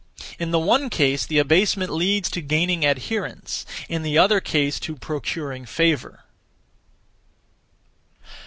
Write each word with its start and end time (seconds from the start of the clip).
In 0.39 0.49
the 0.49 0.57
one 0.57 0.89
case 0.89 1.27
the 1.27 1.37
abasement 1.37 1.91
leads 1.91 2.27
to 2.31 2.41
gaining 2.41 2.83
adherents, 2.83 3.67
in 3.87 4.01
the 4.01 4.17
other 4.17 4.41
case 4.41 4.79
to 4.79 4.95
procuring 4.95 5.63
favour. 5.67 6.23